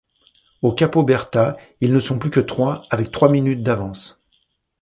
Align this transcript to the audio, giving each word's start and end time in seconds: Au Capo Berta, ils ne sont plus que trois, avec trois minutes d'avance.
Au 0.63 0.71
Capo 0.71 1.03
Berta, 1.03 1.57
ils 1.79 1.93
ne 1.93 1.99
sont 1.99 2.17
plus 2.17 2.31
que 2.31 2.39
trois, 2.39 2.81
avec 2.89 3.11
trois 3.11 3.29
minutes 3.29 3.61
d'avance. 3.61 4.19